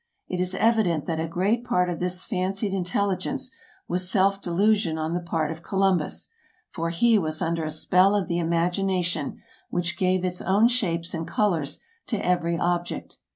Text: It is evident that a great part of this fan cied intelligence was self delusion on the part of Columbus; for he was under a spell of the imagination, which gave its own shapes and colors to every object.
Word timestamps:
It 0.27 0.39
is 0.39 0.55
evident 0.55 1.05
that 1.05 1.19
a 1.19 1.27
great 1.27 1.63
part 1.63 1.87
of 1.87 1.99
this 1.99 2.25
fan 2.25 2.53
cied 2.53 2.73
intelligence 2.73 3.51
was 3.87 4.09
self 4.09 4.41
delusion 4.41 4.97
on 4.97 5.13
the 5.13 5.19
part 5.19 5.51
of 5.51 5.61
Columbus; 5.61 6.27
for 6.71 6.89
he 6.89 7.19
was 7.19 7.39
under 7.39 7.63
a 7.63 7.69
spell 7.69 8.15
of 8.15 8.27
the 8.27 8.39
imagination, 8.39 9.43
which 9.69 9.97
gave 9.97 10.25
its 10.25 10.41
own 10.41 10.69
shapes 10.69 11.13
and 11.13 11.27
colors 11.27 11.81
to 12.07 12.17
every 12.25 12.57
object. 12.57 13.19